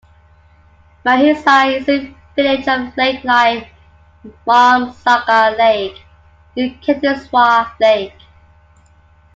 Mahisa 1.05 1.77
is 1.79 1.87
a 1.87 2.11
village 2.35 2.67
of 2.67 2.97
lake 2.97 3.23
like 3.23 3.71
Marmsagar 4.47 5.55
Lake, 5.55 6.03
Utkantheswar 6.57 7.71
Lake. 7.79 8.19